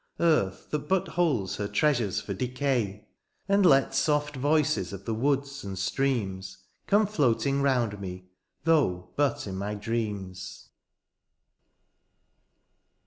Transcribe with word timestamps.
Earth 0.19 0.71
that 0.71 0.87
but 0.89 1.09
holds 1.09 1.57
her 1.57 1.67
treasures 1.67 2.19
for 2.19 2.33
decay! 2.33 3.07
And 3.47 3.63
let 3.63 3.93
soft 3.93 4.35
voices 4.35 4.93
of 4.93 5.05
the 5.05 5.13
woods 5.13 5.63
and 5.63 5.77
streams 5.77 6.57
Come 6.87 7.05
floating 7.05 7.61
round 7.61 8.01
me, 8.01 8.25
though 8.63 9.11
but 9.15 9.45
in 9.45 9.57
my 9.57 9.75
dreams. 9.75 10.69